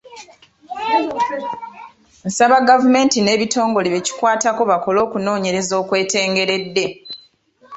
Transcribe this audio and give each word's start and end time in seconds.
Nsaba 2.27 2.57
gavumenti 2.69 3.17
n’ebitongole 3.21 3.87
ebikwatibwako 3.89 4.61
bakole 4.71 4.97
okunoonyereza 5.05 5.73
okwetengeredde. 5.81 6.85